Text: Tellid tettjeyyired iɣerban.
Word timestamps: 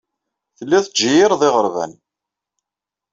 Tellid 0.57 0.83
tettjeyyired 0.85 1.41
iɣerban. 1.47 1.91